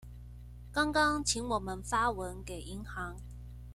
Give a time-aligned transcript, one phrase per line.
[0.71, 3.17] 剛剛請我們發文給銀行